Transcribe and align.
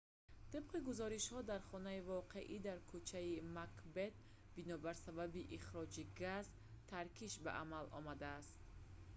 тибқи 0.51 0.85
гузоришҳо 0.89 1.39
дар 1.51 1.61
хонаи 1.69 2.05
воқеъ 2.11 2.57
дар 2.67 2.79
кӯчаи 2.89 3.33
макбет 3.55 4.13
бинобар 4.55 4.95
сабаби 5.05 5.49
ихроҷи 5.57 6.03
газ 6.21 6.45
таркиш 6.89 7.33
ба 7.43 7.51
амал 7.63 7.85
омадааст 7.99 8.55